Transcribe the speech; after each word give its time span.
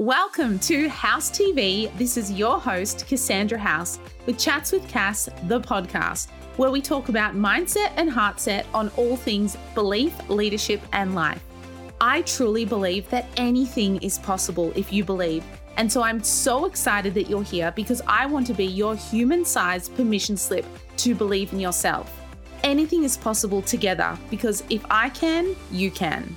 Welcome 0.00 0.60
to 0.60 0.88
House 0.88 1.28
TV. 1.28 1.92
This 1.98 2.16
is 2.16 2.30
your 2.30 2.60
host, 2.60 3.08
Cassandra 3.08 3.58
House, 3.58 3.98
with 4.26 4.38
Chats 4.38 4.70
with 4.70 4.86
Cass, 4.86 5.28
the 5.48 5.60
podcast, 5.60 6.30
where 6.56 6.70
we 6.70 6.80
talk 6.80 7.08
about 7.08 7.34
mindset 7.34 7.90
and 7.96 8.08
heartset 8.08 8.64
on 8.72 8.90
all 8.90 9.16
things 9.16 9.56
belief, 9.74 10.14
leadership, 10.30 10.80
and 10.92 11.16
life. 11.16 11.42
I 12.00 12.22
truly 12.22 12.64
believe 12.64 13.10
that 13.10 13.26
anything 13.36 13.96
is 13.96 14.20
possible 14.20 14.72
if 14.76 14.92
you 14.92 15.02
believe. 15.02 15.42
And 15.76 15.90
so 15.90 16.00
I'm 16.00 16.22
so 16.22 16.66
excited 16.66 17.12
that 17.14 17.28
you're 17.28 17.42
here 17.42 17.72
because 17.72 18.00
I 18.06 18.24
want 18.24 18.46
to 18.46 18.54
be 18.54 18.66
your 18.66 18.94
human 18.94 19.44
sized 19.44 19.96
permission 19.96 20.36
slip 20.36 20.64
to 20.98 21.16
believe 21.16 21.52
in 21.52 21.58
yourself. 21.58 22.24
Anything 22.62 23.02
is 23.02 23.16
possible 23.16 23.62
together 23.62 24.16
because 24.30 24.62
if 24.70 24.86
I 24.90 25.08
can, 25.08 25.56
you 25.72 25.90
can. 25.90 26.36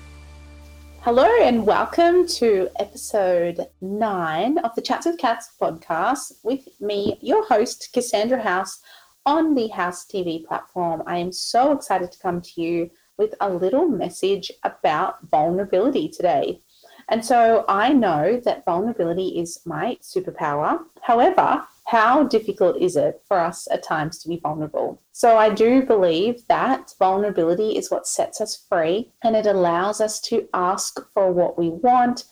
Hello, 1.04 1.28
and 1.42 1.66
welcome 1.66 2.28
to 2.28 2.70
episode 2.80 3.60
nine 3.82 4.60
of 4.60 4.76
the 4.76 4.84
Chats 4.84 5.08
with 5.08 5.18
Cass 5.18 5.50
podcast 5.60 6.34
with 6.44 6.68
me, 6.80 7.18
your 7.22 7.44
host, 7.48 7.90
Cassandra 7.92 8.40
House, 8.40 8.80
on 9.26 9.56
the 9.56 9.68
House 9.70 10.06
TV 10.06 10.46
platform. 10.46 11.02
I 11.08 11.18
am 11.18 11.32
so 11.32 11.72
excited 11.72 12.12
to 12.12 12.20
come 12.20 12.40
to 12.42 12.62
you 12.62 12.92
with 13.18 13.34
a 13.42 13.50
little 13.50 13.88
message 13.88 14.52
about 14.64 15.28
vulnerability 15.32 16.08
today. 16.08 16.62
And 17.10 17.26
so 17.26 17.66
I 17.68 17.94
know 17.94 18.40
that 18.46 18.64
vulnerability 18.64 19.40
is 19.40 19.60
my 19.66 19.98
superpower. 20.04 20.82
However, 21.02 21.66
how 21.92 22.24
difficult 22.24 22.78
is 22.78 22.96
it 22.96 23.22
for 23.28 23.38
us 23.38 23.68
at 23.70 23.84
times 23.84 24.18
to 24.20 24.30
be 24.30 24.40
vulnerable? 24.42 25.02
So, 25.12 25.36
I 25.36 25.50
do 25.50 25.84
believe 25.84 26.48
that 26.48 26.94
vulnerability 26.98 27.78
is 27.78 27.92
what 27.92 28.08
sets 28.08 28.40
us 28.40 28.66
free 28.70 29.12
and 29.26 29.36
it 29.36 29.46
allows 29.46 30.00
us 30.00 30.22
to 30.22 30.48
ask 30.54 31.02
for 31.14 31.34
what 31.34 31.60
we 31.60 31.68
want, 31.68 32.24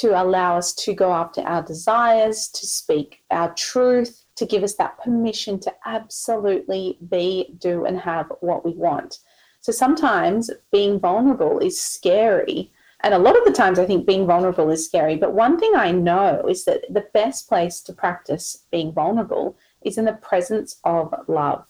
to 0.00 0.20
allow 0.20 0.56
us 0.56 0.74
to 0.74 0.94
go 0.94 1.12
after 1.12 1.42
our 1.42 1.62
desires, 1.62 2.48
to 2.48 2.66
speak 2.66 3.20
our 3.30 3.54
truth, 3.54 4.24
to 4.34 4.46
give 4.46 4.64
us 4.64 4.74
that 4.78 4.98
permission 4.98 5.60
to 5.60 5.72
absolutely 5.86 6.98
be, 7.08 7.54
do, 7.58 7.84
and 7.84 8.00
have 8.00 8.32
what 8.40 8.64
we 8.64 8.72
want. 8.72 9.20
So, 9.60 9.70
sometimes 9.70 10.50
being 10.72 10.98
vulnerable 10.98 11.60
is 11.60 11.80
scary 11.80 12.72
and 13.04 13.12
a 13.12 13.18
lot 13.18 13.36
of 13.36 13.44
the 13.44 13.52
times, 13.52 13.78
I 13.78 13.84
think 13.84 14.06
being 14.06 14.26
vulnerable 14.26 14.70
is 14.70 14.86
scary. 14.86 15.16
But 15.16 15.34
one 15.34 15.58
thing 15.58 15.74
I 15.76 15.90
know 15.90 16.42
is 16.48 16.64
that 16.64 16.86
the 16.88 17.06
best 17.12 17.50
place 17.50 17.82
to 17.82 17.92
practice 17.92 18.64
being 18.70 18.94
vulnerable 18.94 19.58
is 19.82 19.98
in 19.98 20.06
the 20.06 20.14
presence 20.14 20.80
of 20.84 21.14
love. 21.28 21.66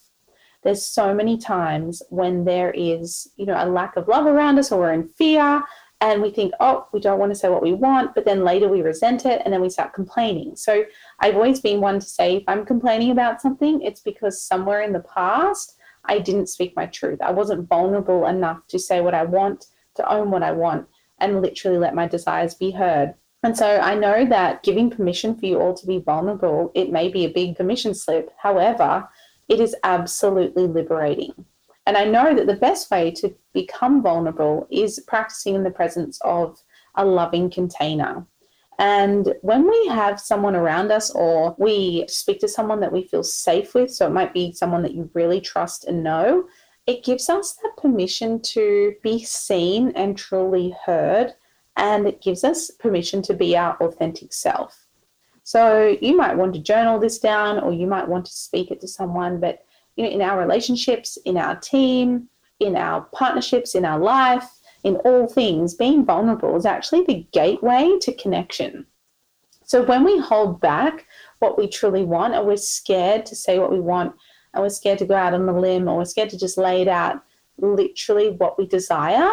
There's 0.62 0.86
so 0.86 1.12
many 1.12 1.36
times 1.36 2.02
when 2.08 2.44
there 2.44 2.70
is, 2.70 3.28
you 3.36 3.46
know, 3.46 3.56
a 3.58 3.66
lack 3.66 3.96
of 3.96 4.06
love 4.06 4.26
around 4.26 4.60
us 4.60 4.70
or 4.70 4.78
we're 4.78 4.92
in 4.92 5.08
fear 5.08 5.64
and 6.00 6.22
we 6.22 6.30
think, 6.30 6.54
oh, 6.60 6.86
we 6.92 7.00
don't 7.00 7.18
want 7.18 7.32
to 7.32 7.38
say 7.38 7.48
what 7.48 7.64
we 7.64 7.72
want, 7.72 8.14
but 8.14 8.24
then 8.24 8.44
later 8.44 8.68
we 8.68 8.82
resent 8.82 9.26
it 9.26 9.42
and 9.44 9.52
then 9.52 9.60
we 9.60 9.68
start 9.68 9.92
complaining. 9.92 10.54
So 10.54 10.84
I've 11.18 11.34
always 11.34 11.58
been 11.58 11.80
one 11.80 11.98
to 11.98 12.06
say 12.06 12.36
if 12.36 12.44
I'm 12.46 12.64
complaining 12.64 13.10
about 13.10 13.42
something, 13.42 13.82
it's 13.82 14.00
because 14.00 14.40
somewhere 14.40 14.82
in 14.82 14.92
the 14.92 15.00
past 15.00 15.78
I 16.04 16.20
didn't 16.20 16.46
speak 16.46 16.76
my 16.76 16.86
truth. 16.86 17.20
I 17.20 17.32
wasn't 17.32 17.68
vulnerable 17.68 18.24
enough 18.26 18.68
to 18.68 18.78
say 18.78 19.00
what 19.00 19.14
I 19.14 19.24
want, 19.24 19.66
to 19.96 20.08
own 20.08 20.30
what 20.30 20.44
I 20.44 20.52
want 20.52 20.86
and 21.24 21.42
literally 21.42 21.78
let 21.78 21.94
my 21.94 22.06
desires 22.06 22.54
be 22.54 22.70
heard. 22.70 23.14
And 23.42 23.56
so 23.56 23.78
I 23.78 23.94
know 23.94 24.24
that 24.26 24.62
giving 24.62 24.90
permission 24.90 25.36
for 25.36 25.46
you 25.46 25.60
all 25.60 25.74
to 25.74 25.86
be 25.86 25.98
vulnerable, 25.98 26.70
it 26.74 26.90
may 26.90 27.08
be 27.08 27.24
a 27.24 27.30
big 27.30 27.56
permission 27.56 27.94
slip. 27.94 28.30
However, 28.38 29.08
it 29.48 29.60
is 29.60 29.76
absolutely 29.84 30.66
liberating. 30.66 31.34
And 31.86 31.96
I 31.96 32.04
know 32.04 32.34
that 32.34 32.46
the 32.46 32.56
best 32.56 32.90
way 32.90 33.10
to 33.12 33.34
become 33.52 34.02
vulnerable 34.02 34.66
is 34.70 35.04
practicing 35.06 35.54
in 35.54 35.62
the 35.62 35.70
presence 35.70 36.18
of 36.22 36.58
a 36.94 37.04
loving 37.04 37.50
container. 37.50 38.26
And 38.78 39.34
when 39.42 39.68
we 39.68 39.86
have 39.88 40.18
someone 40.18 40.56
around 40.56 40.90
us 40.90 41.10
or 41.10 41.54
we 41.58 42.06
speak 42.08 42.40
to 42.40 42.48
someone 42.48 42.80
that 42.80 42.92
we 42.92 43.06
feel 43.06 43.22
safe 43.22 43.74
with, 43.74 43.92
so 43.92 44.06
it 44.06 44.12
might 44.12 44.32
be 44.32 44.52
someone 44.52 44.82
that 44.82 44.94
you 44.94 45.10
really 45.12 45.40
trust 45.40 45.84
and 45.84 46.02
know, 46.02 46.44
it 46.86 47.04
gives 47.04 47.28
us 47.28 47.54
that 47.62 47.76
permission 47.76 48.40
to 48.40 48.94
be 49.02 49.24
seen 49.24 49.92
and 49.94 50.16
truly 50.16 50.76
heard, 50.84 51.34
and 51.76 52.06
it 52.06 52.22
gives 52.22 52.44
us 52.44 52.70
permission 52.70 53.22
to 53.22 53.34
be 53.34 53.56
our 53.56 53.76
authentic 53.82 54.32
self. 54.32 54.86
So 55.42 55.96
you 56.00 56.16
might 56.16 56.36
want 56.36 56.54
to 56.54 56.60
journal 56.60 56.98
this 56.98 57.18
down, 57.18 57.58
or 57.58 57.72
you 57.72 57.86
might 57.86 58.08
want 58.08 58.26
to 58.26 58.32
speak 58.32 58.70
it 58.70 58.80
to 58.80 58.88
someone, 58.88 59.40
but 59.40 59.64
you 59.96 60.04
know, 60.04 60.10
in 60.10 60.22
our 60.22 60.38
relationships, 60.38 61.16
in 61.24 61.36
our 61.36 61.56
team, 61.56 62.28
in 62.60 62.76
our 62.76 63.02
partnerships, 63.12 63.74
in 63.74 63.84
our 63.84 63.98
life, 63.98 64.48
in 64.82 64.96
all 64.96 65.26
things, 65.26 65.74
being 65.74 66.04
vulnerable 66.04 66.56
is 66.56 66.66
actually 66.66 67.04
the 67.04 67.26
gateway 67.32 67.96
to 68.00 68.12
connection. 68.14 68.86
So 69.64 69.82
when 69.82 70.04
we 70.04 70.18
hold 70.18 70.60
back 70.60 71.06
what 71.38 71.56
we 71.56 71.68
truly 71.68 72.04
want, 72.04 72.34
and 72.34 72.46
we're 72.46 72.56
scared 72.56 73.24
to 73.26 73.36
say 73.36 73.58
what 73.58 73.72
we 73.72 73.80
want, 73.80 74.14
and 74.54 74.62
we're 74.62 74.70
scared 74.70 74.98
to 74.98 75.06
go 75.06 75.14
out 75.14 75.34
on 75.34 75.46
the 75.46 75.52
limb 75.52 75.88
or 75.88 75.98
we're 75.98 76.04
scared 76.04 76.30
to 76.30 76.38
just 76.38 76.56
lay 76.56 76.82
it 76.82 76.88
out 76.88 77.22
literally 77.58 78.30
what 78.30 78.58
we 78.58 78.66
desire, 78.66 79.30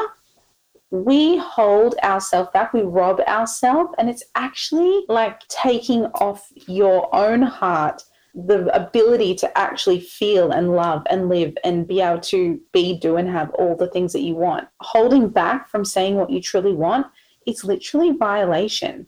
we 0.91 1.37
hold 1.37 1.95
ourselves 2.03 2.49
back, 2.53 2.73
we 2.73 2.81
rob 2.81 3.21
ourselves, 3.21 3.93
and 3.97 4.09
it's 4.09 4.23
actually 4.35 5.05
like 5.07 5.39
taking 5.47 6.05
off 6.05 6.51
your 6.67 7.13
own 7.15 7.41
heart 7.41 8.03
the 8.33 8.73
ability 8.73 9.35
to 9.35 9.57
actually 9.57 9.99
feel 9.99 10.51
and 10.51 10.73
love 10.73 11.03
and 11.09 11.27
live 11.27 11.57
and 11.63 11.87
be 11.87 11.99
able 11.99 12.21
to 12.21 12.59
be, 12.71 12.97
do, 12.97 13.17
and 13.17 13.29
have 13.29 13.49
all 13.51 13.75
the 13.75 13.89
things 13.89 14.13
that 14.13 14.21
you 14.21 14.35
want. 14.35 14.67
Holding 14.79 15.27
back 15.27 15.69
from 15.69 15.83
saying 15.83 16.15
what 16.15 16.29
you 16.29 16.41
truly 16.41 16.73
want, 16.73 17.07
it's 17.45 17.63
literally 17.63 18.11
violation. 18.11 19.07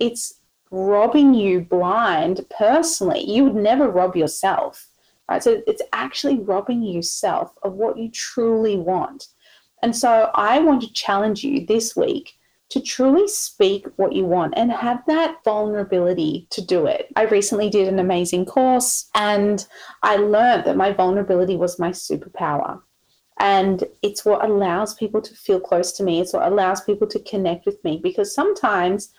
It's 0.00 0.40
robbing 0.70 1.34
you 1.34 1.60
blind 1.60 2.44
personally. 2.56 3.24
You 3.24 3.44
would 3.44 3.54
never 3.54 3.88
rob 3.88 4.16
yourself. 4.16 4.88
Right? 5.28 5.42
So 5.42 5.62
it's 5.66 5.82
actually 5.92 6.38
robbing 6.40 6.82
yourself 6.82 7.54
of 7.62 7.74
what 7.74 7.98
you 7.98 8.10
truly 8.10 8.76
want. 8.76 9.28
And 9.82 9.96
so 9.96 10.30
I 10.34 10.60
want 10.60 10.82
to 10.82 10.92
challenge 10.92 11.44
you 11.44 11.66
this 11.66 11.96
week 11.96 12.34
to 12.70 12.80
truly 12.80 13.28
speak 13.28 13.86
what 13.96 14.12
you 14.14 14.24
want 14.24 14.54
and 14.56 14.72
have 14.72 15.02
that 15.06 15.36
vulnerability 15.44 16.46
to 16.50 16.64
do 16.64 16.86
it. 16.86 17.08
I 17.16 17.24
recently 17.24 17.70
did 17.70 17.88
an 17.88 17.98
amazing 17.98 18.46
course 18.46 19.08
and 19.14 19.64
I 20.02 20.16
learned 20.16 20.64
that 20.64 20.76
my 20.76 20.92
vulnerability 20.92 21.56
was 21.56 21.78
my 21.78 21.90
superpower. 21.90 22.80
And 23.38 23.84
it's 24.02 24.24
what 24.24 24.44
allows 24.44 24.94
people 24.94 25.20
to 25.20 25.34
feel 25.34 25.60
close 25.60 25.92
to 25.92 26.02
me. 26.02 26.20
It's 26.20 26.32
what 26.32 26.50
allows 26.50 26.80
people 26.80 27.06
to 27.08 27.18
connect 27.20 27.66
with 27.66 27.82
me 27.84 28.00
because 28.02 28.34
sometimes 28.34 29.12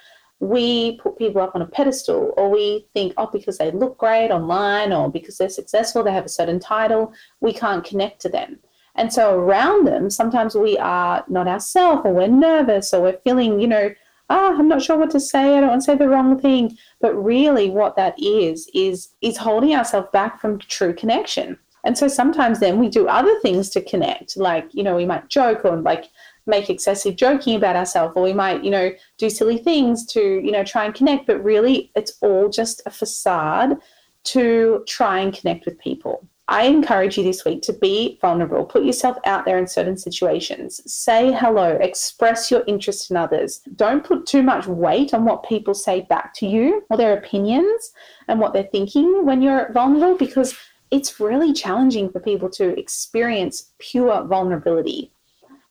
we 0.50 0.98
put 0.98 1.18
people 1.18 1.42
up 1.42 1.56
on 1.56 1.62
a 1.62 1.68
pedestal 1.68 2.34
or 2.38 2.50
we 2.50 2.88
think, 2.94 3.14
oh, 3.18 3.30
because 3.32 3.58
they 3.58 3.72
look 3.72 3.98
great 3.98 4.32
online 4.32 4.94
or 4.94 5.12
because 5.12 5.38
they're 5.38 5.50
successful, 5.50 6.04
they 6.04 6.12
have 6.12 6.26
a 6.26 6.30
certain 6.30 6.60
title, 6.60 7.14
we 7.42 7.54
can't 7.54 7.84
connect 7.84 8.22
to 8.22 8.30
them. 8.30 8.60
And 8.96 9.12
so 9.12 9.38
around 9.38 9.86
them, 9.86 10.10
sometimes 10.10 10.56
we 10.56 10.78
are 10.78 11.24
not 11.28 11.48
ourselves 11.48 12.04
or 12.06 12.14
we're 12.14 12.28
nervous 12.28 12.94
or 12.94 13.02
we're 13.02 13.20
feeling, 13.24 13.60
you 13.60 13.68
know, 13.68 13.94
ah, 14.30 14.52
oh, 14.54 14.60
I'm 14.60 14.68
not 14.68 14.82
sure 14.82 14.98
what 14.98 15.12
to 15.12 15.20
say. 15.20 15.58
I 15.58 15.60
don't 15.60 15.70
want 15.70 15.82
to 15.82 15.86
say 15.86 15.96
the 15.98 16.10
wrong 16.10 16.40
thing. 16.40 16.78
But 17.02 17.14
really 17.16 17.70
what 17.70 17.96
that 17.98 18.16
is, 18.18 18.70
is 18.74 19.10
is 19.22 19.38
holding 19.38 19.76
ourselves 19.76 20.08
back 20.14 20.40
from 20.40 20.60
true 20.60 20.94
connection. 20.94 21.60
And 21.84 21.98
so 21.98 22.08
sometimes 22.08 22.60
then 22.60 22.80
we 22.80 22.90
do 22.90 23.08
other 23.08 23.40
things 23.42 23.70
to 23.72 23.82
connect, 23.82 24.38
like, 24.38 24.68
you 24.74 24.82
know, 24.82 24.96
we 24.96 25.06
might 25.06 25.30
joke 25.30 25.64
or 25.64 25.78
like 25.78 26.06
make 26.46 26.70
excessive 26.70 27.16
joking 27.16 27.56
about 27.56 27.76
ourselves 27.76 28.14
or 28.16 28.24
we 28.24 28.34
might 28.34 28.64
you 28.64 28.72
know 28.72 28.92
do 29.18 29.30
silly 29.30 29.58
things 29.58 30.06
to 30.06 30.22
you 30.44 30.52
know 30.52 30.64
try 30.64 30.86
and 30.86 30.94
connect 30.94 31.28
but 31.28 31.44
really 31.44 31.92
it's 31.96 32.18
all 32.22 32.50
just 32.50 32.82
a 32.86 32.90
facade 32.90 33.78
to 34.24 34.84
try 34.88 35.20
and 35.20 35.34
connect 35.34 35.66
with 35.66 35.80
people 35.80 36.28
I 36.48 36.66
encourage 36.66 37.18
you 37.18 37.24
this 37.24 37.44
week 37.44 37.64
to 37.64 37.74
be 37.74 38.20
vulnerable. 38.22 38.66
Put 38.66 38.84
yourself 38.84 39.18
out 39.26 39.46
there 39.46 39.58
in 39.58 39.66
certain 39.66 39.98
situations. 39.98 40.80
Say 40.92 41.32
hello. 41.32 41.78
Express 41.82 42.52
your 42.52 42.64
interest 42.68 43.10
in 43.10 43.18
others. 43.18 43.62
Don't 43.76 44.04
put 44.04 44.28
too 44.28 44.44
much 44.44 44.68
weight 44.68 45.16
on 45.16 45.26
what 45.26 45.48
people 45.48 45.74
say 45.74 46.02
back 46.02 46.36
to 46.36 46.46
you 46.46 46.84
or 46.92 46.98
their 46.98 47.18
opinions 47.18 47.94
and 48.28 48.40
what 48.40 48.54
they're 48.54 48.70
thinking 48.72 49.26
when 49.26 49.42
you're 49.42 49.72
vulnerable 49.74 50.18
because 50.18 50.56
it's 50.92 51.20
really 51.20 51.52
challenging 51.52 52.12
for 52.12 52.20
people 52.20 52.50
to 52.52 52.78
experience 52.80 53.72
pure 53.80 54.24
vulnerability. 54.26 55.12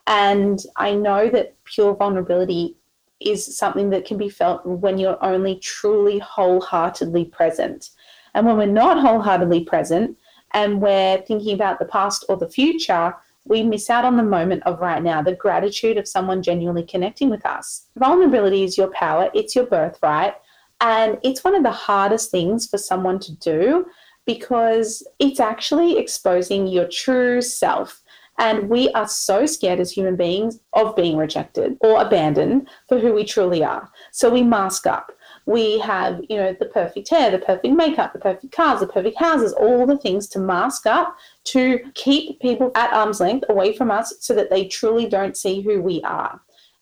And 0.07 0.61
I 0.77 0.95
know 0.95 1.29
that 1.31 1.55
pure 1.65 1.95
vulnerability 1.95 2.77
is 3.21 3.57
something 3.57 3.91
that 3.91 4.05
can 4.05 4.19
be 4.19 4.29
felt 4.29 4.65
when 4.67 4.99
you're 4.99 5.23
only 5.25 5.57
truly 5.57 6.19
wholeheartedly 6.19 7.27
present. 7.27 7.91
And 8.35 8.47
when 8.47 8.57
we're 8.57 8.67
not 8.67 9.01
wholeheartedly 9.01 9.65
present 9.65 10.17
and 10.53 10.81
we're 10.81 11.23
thinking 11.23 11.55
about 11.55 11.79
the 11.79 11.87
past 11.87 12.25
or 12.29 12.37
the 12.37 12.49
future, 12.49 13.15
we 13.47 13.63
miss 13.63 13.91
out 13.91 14.05
on 14.05 14.17
the 14.17 14.23
moment 14.23 14.63
of 14.65 14.81
right 14.81 15.03
now, 15.03 15.23
the 15.23 15.35
gratitude 15.35 15.97
of 15.97 16.09
someone 16.09 16.43
genuinely 16.43 16.83
connecting 16.83 17.31
with 17.31 17.45
us. 17.45 17.87
Vulnerability 17.97 18.65
is 18.65 18.77
your 18.77 18.89
power, 18.89 19.31
it's 19.35 19.55
your 19.55 19.67
birthright. 19.67 20.35
And 20.81 21.19
it's 21.23 21.45
one 21.45 21.55
of 21.55 21.63
the 21.63 21.71
hardest 21.71 22.31
things 22.31 22.67
for 22.67 22.79
someone 22.79 23.19
to 23.21 23.33
do 23.37 23.87
because 24.27 25.07
it's 25.19 25.41
actually 25.41 25.99
exposing 25.99 26.67
your 26.67 26.89
true 26.89 27.41
self 27.43 28.03
And 28.39 28.69
we 28.69 28.91
are 28.91 29.07
so 29.07 29.47
scared 29.47 29.81
as 29.81 29.93
human 29.93 30.17
beings 30.17 30.59
of 30.73 30.97
being 30.97 31.17
rejected 31.17 31.77
or 31.81 32.01
abandoned 32.01 32.69
for 32.89 32.99
who 32.99 33.13
we 33.13 33.25
truly 33.25 33.63
are. 33.63 33.91
So 34.11 34.29
we 34.31 34.43
mask 34.43 34.87
up. 34.87 35.13
We 35.47 35.79
have, 35.81 36.21
you 36.29 36.37
know, 36.37 36.57
the 36.59 36.67
perfect 36.67 37.11
hair, 37.11 37.31
the 37.31 37.39
perfect 37.39 37.75
makeup, 37.75 38.13
the 38.13 38.19
perfect 38.19 38.53
cars, 38.53 38.81
the 38.81 38.87
perfect 38.87 39.19
houses, 39.19 39.53
all 39.53 39.87
the 39.87 39.99
things 39.99 40.27
to 40.29 40.39
mask 40.39 40.87
up 40.87 41.17
to 41.45 41.81
keep 41.95 42.41
people 42.41 42.73
at 42.75 42.93
arm's 42.93 43.21
length 43.21 43.45
away 43.49 43.77
from 43.77 43.91
us 43.91 44.15
so 44.21 44.35
that 44.35 44.51
they 44.51 44.67
truly 44.67 45.07
don't 45.07 45.37
see 45.37 45.61
who 45.61 45.83
we 45.83 46.01
are. 46.03 46.41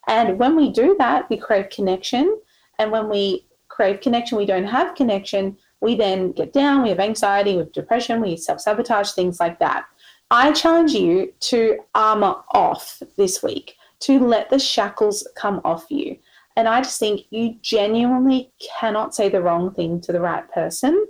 And 0.08 0.38
when 0.38 0.56
we 0.56 0.70
do 0.70 0.96
that, 0.98 1.28
we 1.28 1.36
crave 1.36 1.70
connection. 1.70 2.40
And 2.78 2.90
when 2.90 3.08
we 3.08 3.46
crave 3.68 4.00
connection, 4.00 4.38
we 4.38 4.46
don't 4.46 4.64
have 4.64 4.94
connection, 4.94 5.56
we 5.80 5.96
then 5.96 6.30
get 6.32 6.52
down, 6.52 6.82
we 6.82 6.90
have 6.90 7.00
anxiety, 7.00 7.52
we 7.52 7.58
have 7.58 7.72
depression, 7.72 8.20
we 8.20 8.36
self 8.36 8.60
sabotage, 8.60 9.12
things 9.12 9.40
like 9.40 9.58
that. 9.58 9.84
I 10.32 10.50
challenge 10.52 10.92
you 10.92 11.30
to 11.40 11.80
armor 11.94 12.36
off 12.52 13.02
this 13.18 13.42
week, 13.42 13.76
to 14.00 14.18
let 14.18 14.48
the 14.48 14.58
shackles 14.58 15.28
come 15.36 15.60
off 15.62 15.90
you. 15.90 16.16
And 16.56 16.66
I 16.66 16.80
just 16.80 16.98
think 16.98 17.26
you 17.28 17.56
genuinely 17.60 18.50
cannot 18.80 19.14
say 19.14 19.28
the 19.28 19.42
wrong 19.42 19.74
thing 19.74 20.00
to 20.00 20.10
the 20.10 20.22
right 20.22 20.50
person. 20.50 21.06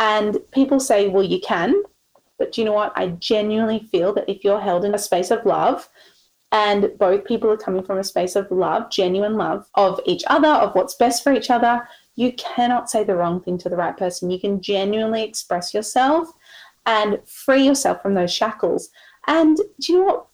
And 0.00 0.38
people 0.50 0.80
say, 0.80 1.06
well, 1.06 1.22
you 1.22 1.40
can. 1.40 1.84
But 2.36 2.50
do 2.50 2.60
you 2.60 2.64
know 2.64 2.72
what? 2.72 2.92
I 2.96 3.10
genuinely 3.10 3.86
feel 3.92 4.12
that 4.14 4.28
if 4.28 4.42
you're 4.42 4.60
held 4.60 4.84
in 4.84 4.92
a 4.96 4.98
space 4.98 5.30
of 5.30 5.46
love, 5.46 5.88
and 6.50 6.90
both 6.98 7.24
people 7.24 7.50
are 7.50 7.56
coming 7.56 7.84
from 7.84 7.98
a 7.98 8.04
space 8.04 8.34
of 8.34 8.50
love, 8.50 8.90
genuine 8.90 9.36
love 9.36 9.68
of 9.76 10.00
each 10.04 10.24
other, 10.26 10.48
of 10.48 10.74
what's 10.74 10.96
best 10.96 11.22
for 11.22 11.32
each 11.32 11.48
other, 11.48 11.86
you 12.16 12.32
cannot 12.32 12.90
say 12.90 13.04
the 13.04 13.14
wrong 13.14 13.40
thing 13.40 13.56
to 13.58 13.68
the 13.68 13.76
right 13.76 13.96
person. 13.96 14.32
You 14.32 14.40
can 14.40 14.60
genuinely 14.60 15.22
express 15.22 15.72
yourself 15.72 16.32
and 16.86 17.18
free 17.26 17.64
yourself 17.64 18.02
from 18.02 18.14
those 18.14 18.32
shackles. 18.32 18.90
And 19.26 19.56
do 19.56 19.92
you 19.92 19.98
know 19.98 20.04
what? 20.04 20.26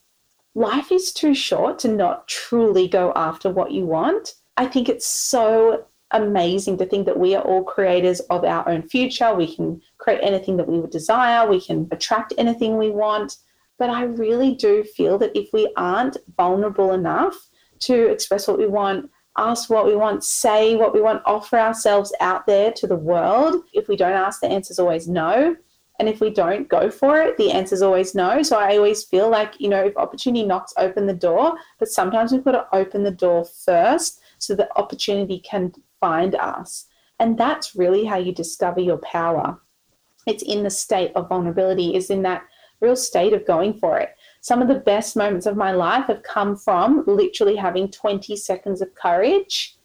Life 0.53 0.91
is 0.91 1.13
too 1.13 1.33
short 1.33 1.79
to 1.79 1.87
not 1.87 2.27
truly 2.27 2.87
go 2.87 3.13
after 3.15 3.49
what 3.49 3.71
you 3.71 3.85
want. 3.85 4.33
I 4.57 4.65
think 4.65 4.89
it's 4.89 5.07
so 5.07 5.85
amazing 6.11 6.77
to 6.77 6.85
think 6.85 7.05
that 7.05 7.17
we 7.17 7.35
are 7.35 7.43
all 7.43 7.63
creators 7.63 8.19
of 8.21 8.43
our 8.43 8.67
own 8.67 8.81
future. 8.83 9.33
We 9.33 9.55
can 9.55 9.81
create 9.97 10.19
anything 10.21 10.57
that 10.57 10.67
we 10.67 10.79
would 10.79 10.91
desire, 10.91 11.49
we 11.49 11.61
can 11.61 11.87
attract 11.91 12.33
anything 12.37 12.77
we 12.77 12.91
want. 12.91 13.37
But 13.79 13.89
I 13.89 14.03
really 14.03 14.53
do 14.53 14.83
feel 14.83 15.17
that 15.19 15.35
if 15.35 15.49
we 15.53 15.71
aren't 15.77 16.17
vulnerable 16.37 16.93
enough 16.93 17.35
to 17.79 18.11
express 18.11 18.47
what 18.47 18.57
we 18.57 18.67
want, 18.67 19.09
ask 19.37 19.69
what 19.69 19.85
we 19.85 19.95
want, 19.95 20.23
say 20.23 20.75
what 20.75 20.93
we 20.93 21.01
want, 21.01 21.23
offer 21.25 21.57
ourselves 21.57 22.13
out 22.19 22.45
there 22.45 22.71
to 22.73 22.85
the 22.85 22.95
world. 22.95 23.63
If 23.73 23.87
we 23.87 23.95
don't 23.95 24.11
ask, 24.11 24.41
the 24.41 24.49
answer 24.49 24.71
is 24.71 24.79
always 24.79 25.07
no. 25.07 25.55
And 26.01 26.09
if 26.09 26.19
we 26.19 26.31
don't 26.31 26.67
go 26.67 26.89
for 26.89 27.21
it, 27.21 27.37
the 27.37 27.51
answer 27.51 27.75
is 27.75 27.83
always 27.83 28.15
no. 28.15 28.41
So 28.41 28.57
I 28.57 28.75
always 28.75 29.03
feel 29.03 29.29
like, 29.29 29.53
you 29.59 29.69
know, 29.69 29.85
if 29.85 29.95
opportunity 29.95 30.43
knocks, 30.43 30.73
open 30.77 31.05
the 31.05 31.13
door. 31.13 31.53
But 31.77 31.89
sometimes 31.89 32.31
we've 32.31 32.43
got 32.43 32.53
to 32.53 32.75
open 32.75 33.03
the 33.03 33.11
door 33.11 33.45
first 33.45 34.19
so 34.39 34.55
that 34.55 34.75
opportunity 34.75 35.37
can 35.37 35.71
find 35.99 36.33
us. 36.33 36.87
And 37.19 37.37
that's 37.37 37.75
really 37.75 38.03
how 38.03 38.17
you 38.17 38.33
discover 38.33 38.79
your 38.79 38.97
power. 38.97 39.61
It's 40.25 40.41
in 40.41 40.63
the 40.63 40.71
state 40.71 41.11
of 41.13 41.29
vulnerability, 41.29 41.95
is 41.95 42.09
in 42.09 42.23
that 42.23 42.45
real 42.79 42.95
state 42.95 43.33
of 43.33 43.45
going 43.45 43.75
for 43.75 43.99
it 43.99 44.15
some 44.41 44.59
of 44.59 44.67
the 44.67 44.73
best 44.73 45.15
moments 45.15 45.45
of 45.45 45.55
my 45.55 45.71
life 45.71 46.07
have 46.07 46.23
come 46.23 46.57
from 46.57 47.03
literally 47.05 47.55
having 47.55 47.91
20 47.91 48.35
seconds 48.35 48.81
of 48.81 48.93
courage 48.95 49.77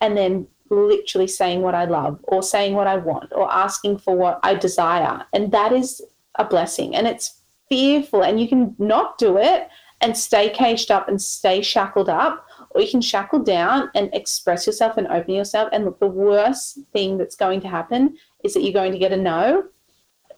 and 0.00 0.16
then 0.16 0.46
literally 0.74 1.26
saying 1.26 1.62
what 1.62 1.74
I 1.74 1.84
love 1.84 2.18
or 2.24 2.42
saying 2.42 2.74
what 2.74 2.86
I 2.86 2.96
want 2.96 3.32
or 3.32 3.52
asking 3.52 3.98
for 3.98 4.16
what 4.16 4.40
I 4.42 4.54
desire. 4.54 5.24
And 5.32 5.52
that 5.52 5.72
is 5.72 6.02
a 6.36 6.44
blessing. 6.44 6.94
And 6.94 7.06
it's 7.06 7.40
fearful. 7.68 8.22
And 8.22 8.40
you 8.40 8.48
can 8.48 8.74
not 8.78 9.18
do 9.18 9.38
it 9.38 9.68
and 10.00 10.16
stay 10.16 10.50
caged 10.50 10.90
up 10.90 11.08
and 11.08 11.20
stay 11.20 11.62
shackled 11.62 12.08
up, 12.08 12.46
or 12.70 12.82
you 12.82 12.90
can 12.90 13.00
shackle 13.00 13.38
down 13.38 13.90
and 13.94 14.10
express 14.12 14.66
yourself 14.66 14.96
and 14.96 15.06
open 15.06 15.34
yourself. 15.34 15.68
And 15.72 15.84
look, 15.84 15.98
the 15.98 16.06
worst 16.06 16.78
thing 16.92 17.16
that's 17.16 17.36
going 17.36 17.60
to 17.62 17.68
happen 17.68 18.16
is 18.42 18.52
that 18.54 18.62
you're 18.62 18.72
going 18.72 18.92
to 18.92 18.98
get 18.98 19.12
a 19.12 19.16
no. 19.16 19.64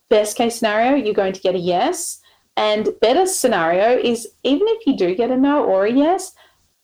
Best 0.08 0.36
case 0.36 0.56
scenario, 0.56 0.94
you're 0.94 1.14
going 1.14 1.32
to 1.32 1.40
get 1.40 1.56
a 1.56 1.58
yes. 1.58 2.20
And 2.56 2.90
better 3.00 3.26
scenario 3.26 3.98
is 3.98 4.28
even 4.44 4.68
if 4.68 4.86
you 4.86 4.96
do 4.96 5.14
get 5.14 5.30
a 5.30 5.36
no 5.36 5.64
or 5.64 5.86
a 5.86 5.92
yes, 5.92 6.32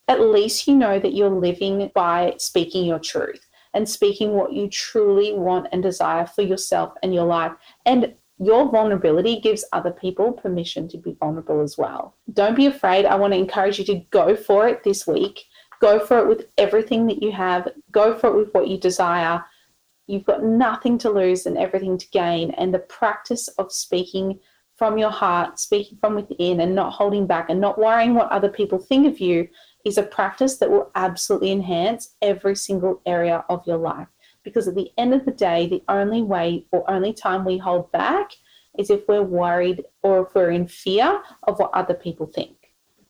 at 0.09 0.21
least 0.21 0.67
you 0.67 0.75
know 0.75 0.99
that 0.99 1.15
you're 1.15 1.31
living 1.31 1.91
by 1.95 2.35
speaking 2.39 2.85
your 2.85 2.99
truth 2.99 3.49
and 3.75 3.89
speaking 3.89 4.33
what 4.33 4.53
you 4.53 4.69
truly 4.69 5.33
want 5.33 5.69
and 5.73 5.83
desire 5.83 6.27
for 6.27 6.43
yourself 6.43 6.93
and 7.03 7.15
your 7.15 7.25
life. 7.25 7.53
And 7.87 8.15
your 8.39 8.71
vulnerability 8.71 9.41
gives 9.41 9.65
other 9.73 9.93
people 9.93 10.33
permission 10.33 10.89
to 10.89 10.99
be 10.99 11.17
vulnerable 11.21 11.61
as 11.61 11.79
well. 11.79 12.17
Don't 12.33 12.57
be 12.57 12.67
afraid. 12.67 13.07
I 13.07 13.15
want 13.15 13.33
to 13.33 13.39
encourage 13.39 13.79
you 13.79 13.85
to 13.87 14.05
go 14.11 14.35
for 14.35 14.67
it 14.69 14.83
this 14.83 15.07
week. 15.07 15.45
Go 15.81 16.05
for 16.05 16.19
it 16.19 16.29
with 16.29 16.47
everything 16.59 17.07
that 17.07 17.23
you 17.23 17.33
have. 17.33 17.69
Go 17.93 18.19
for 18.19 18.29
it 18.29 18.37
with 18.37 18.53
what 18.53 18.69
you 18.69 18.79
desire. 18.79 19.45
You've 20.07 20.25
got 20.25 20.43
nothing 20.43 20.99
to 20.99 21.11
lose 21.11 21.47
and 21.47 21.57
everything 21.57 21.97
to 21.99 22.09
gain. 22.11 22.51
And 22.53 22.75
the 22.75 22.81
practice 22.81 23.49
of 23.49 23.73
speaking 23.73 24.41
from 24.77 24.99
your 24.99 25.11
heart, 25.11 25.61
speaking 25.61 25.99
from 26.01 26.17
within, 26.17 26.61
and 26.61 26.75
not 26.75 26.93
holding 26.93 27.27
back 27.27 27.49
and 27.49 27.61
not 27.61 27.79
worrying 27.79 28.15
what 28.15 28.31
other 28.33 28.49
people 28.49 28.79
think 28.79 29.07
of 29.07 29.21
you 29.21 29.49
is 29.85 29.99
a 29.99 30.03
practice 30.03 30.59
that 30.59 30.71
will 30.71 30.91
absolutely 30.95 31.51
enhance 31.51 32.15
every 32.23 32.57
single 32.57 33.01
area 33.07 33.45
of 33.49 33.67
your 33.67 33.79
life. 33.79 34.09
Because 34.43 34.67
at 34.67 34.75
the 34.75 34.91
end 34.99 35.15
of 35.15 35.25
the 35.25 35.33
day, 35.33 35.69
the 35.69 35.83
only 35.89 36.23
way 36.23 36.67
or 36.73 36.89
only 36.91 37.13
time 37.13 37.45
we 37.45 37.59
hold 37.59 37.91
back 37.93 38.31
is 38.79 38.91
if 38.91 39.07
we're 39.07 39.23
worried 39.23 39.85
or 40.03 40.27
if 40.27 40.35
we're 40.35 40.51
in 40.51 40.67
fear 40.67 41.23
of 41.45 41.59
what 41.59 41.75
other 41.75 41.95
people 41.95 42.27
think. 42.27 42.57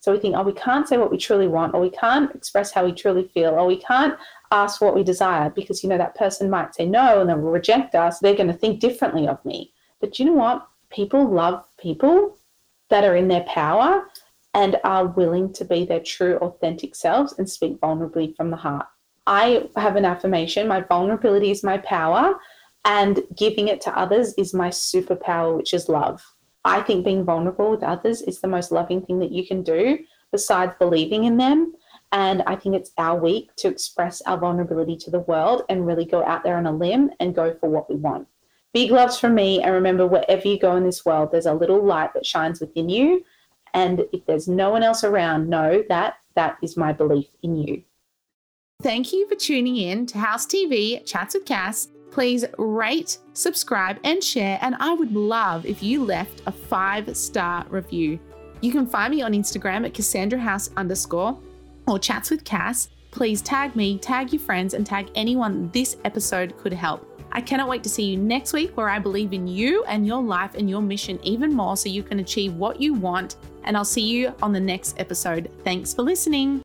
So 0.01 0.13
we 0.13 0.19
think, 0.19 0.35
oh, 0.37 0.43
we 0.43 0.53
can't 0.53 0.89
say 0.89 0.99
what 0.99 1.13
we 1.13 1.19
truly 1.19 1.47
want, 1.47 1.75
or 1.75 1.81
we 1.81 1.91
can't 1.91 2.35
express 2.35 2.73
how 2.73 2.85
we 2.85 2.93
truly 2.93 3.31
feel, 3.33 3.51
or 3.51 3.67
we 3.67 3.77
can't 3.77 4.19
ask 4.51 4.81
what 4.81 4.97
we 4.97 5.05
desire 5.05 5.49
because, 5.51 5.85
you 5.85 5.89
know, 5.89 5.99
that 5.99 6.17
person 6.17 6.51
might 6.51 6.75
say 6.75 6.87
no 6.87 7.21
and 7.21 7.31
they'll 7.31 7.37
reject 7.37 7.95
us. 7.95 8.19
They're 8.19 8.35
going 8.35 8.49
to 8.49 8.53
think 8.53 8.81
differently 8.81 9.29
of 9.29 9.43
me. 9.45 9.73
But 10.01 10.19
you 10.19 10.25
know 10.25 10.33
what? 10.33 10.67
people 10.93 11.29
love 11.29 11.65
people 11.79 12.37
that 12.91 13.05
are 13.05 13.17
in 13.17 13.29
their 13.29 13.45
power 13.45 14.07
and 14.55 14.79
are 14.85 15.07
willing 15.07 15.53
to 15.55 15.65
be 15.65 15.85
their 15.85 16.01
true, 16.01 16.37
authentic 16.39 16.95
selves 16.95 17.35
and 17.39 17.49
speak 17.49 17.81
vulnerably 17.81 18.37
from 18.37 18.51
the 18.51 18.57
heart. 18.57 18.87
I 19.27 19.69
have 19.77 19.97
an 19.97 20.05
affirmation 20.05 20.69
my 20.69 20.81
vulnerability 20.81 21.51
is 21.51 21.63
my 21.63 21.79
power, 21.79 22.35
and 22.85 23.23
giving 23.37 23.69
it 23.69 23.81
to 23.83 23.99
others 23.99 24.35
is 24.35 24.53
my 24.53 24.69
superpower, 24.69 25.57
which 25.57 25.73
is 25.73 25.89
love. 25.89 26.23
I 26.65 26.83
think 26.83 27.05
being 27.05 27.25
vulnerable 27.25 27.71
with 27.71 27.83
others 27.83 28.23
is 28.23 28.41
the 28.41 28.49
most 28.49 28.73
loving 28.73 29.03
thing 29.03 29.19
that 29.21 29.33
you 29.33 29.47
can 29.47 29.63
do 29.63 29.99
besides 30.31 30.75
believing 30.79 31.25
in 31.25 31.37
them. 31.37 31.75
And 32.13 32.43
I 32.43 32.57
think 32.57 32.75
it's 32.75 32.93
our 32.99 33.19
week 33.19 33.55
to 33.57 33.69
express 33.69 34.21
our 34.23 34.39
vulnerability 34.39 34.97
to 34.99 35.11
the 35.11 35.21
world 35.21 35.63
and 35.69 35.87
really 35.87 36.05
go 36.05 36.25
out 36.25 36.45
there 36.45 36.57
on 36.57 36.67
a 36.67 36.73
limb 36.73 37.11
and 37.21 37.35
go 37.35 37.57
for 37.59 37.71
what 37.71 37.89
we 37.89 37.97
want. 37.97 38.29
Big 38.75 38.91
loves 38.91 39.19
from 39.19 39.35
me. 39.35 39.63
And 39.63 39.73
remember, 39.73 40.07
wherever 40.07 40.47
you 40.47 40.59
go 40.59 40.77
in 40.77 40.85
this 40.85 41.05
world, 41.05 41.31
there's 41.33 41.47
a 41.47 41.55
little 41.55 41.85
light 41.85 42.15
that 42.15 42.27
shines 42.27 42.61
within 42.61 42.89
you. 42.89 43.25
And 43.75 44.05
if 44.13 44.25
there's 44.27 44.49
no 44.49 44.71
one 44.71 44.83
else 44.83 45.05
around, 45.05 45.49
know 45.49 45.83
that 45.89 46.17
that 46.35 46.59
is 46.63 46.77
my 46.77 46.93
belief 46.93 47.29
in 47.43 47.57
you. 47.57 47.83
Thank 48.83 49.13
you 49.13 49.29
for 49.29 49.37
tuning 49.37 49.77
in 49.77 50.07
to 50.07 50.19
House 50.19 50.45
TV 50.47 51.07
Chats 51.07 51.35
with 51.35 51.45
Cass. 51.45 51.89
Please 52.11 52.45
rate, 52.59 53.19
subscribe, 53.33 53.99
and 54.05 54.23
share. 54.23 54.59
And 54.61 54.75
I 54.81 54.93
would 54.93 55.13
love 55.15 55.65
if 55.65 55.83
you 55.83 56.05
left 56.05 56.43
a 56.47 56.53
five 56.53 57.17
star 57.17 57.65
review. 57.71 58.19
You 58.61 58.73
can 58.73 58.87
find 58.87 59.15
me 59.15 59.23
on 59.23 59.33
Instagram 59.33 59.87
at 59.87 59.95
Cassandra 59.95 60.39
House 60.39 60.71
underscore 60.77 61.39
or 61.87 61.99
Chats 61.99 62.31
with 62.31 62.45
Cass. 62.45 62.89
Please 63.13 63.41
tag 63.43 63.77
me, 63.77 63.99
tag 63.99 64.33
your 64.33 64.41
friends, 64.41 64.75
and 64.75 64.87
tag 64.87 65.11
anyone 65.15 65.71
this 65.71 65.97
episode 66.05 66.57
could 66.59 66.73
help. 66.73 67.09
I 67.33 67.41
cannot 67.41 67.69
wait 67.69 67.83
to 67.85 67.89
see 67.89 68.05
you 68.05 68.17
next 68.17 68.53
week 68.53 68.77
where 68.77 68.89
I 68.89 68.99
believe 68.99 69.33
in 69.33 69.47
you 69.47 69.85
and 69.85 70.07
your 70.07 70.23
life 70.23 70.55
and 70.55 70.69
your 70.69 70.83
mission 70.83 71.19
even 71.23 71.53
more 71.53 71.77
so 71.77 71.89
you 71.89 72.03
can 72.03 72.21
achieve 72.21 72.55
what 72.55 72.81
you 72.81 72.95
want. 72.95 73.37
And 73.65 73.77
I'll 73.77 73.85
see 73.85 74.03
you 74.03 74.35
on 74.43 74.53
the 74.53 74.61
next 74.61 74.99
episode. 74.99 75.51
Thanks 75.65 75.95
for 75.95 76.03
listening. 76.03 76.61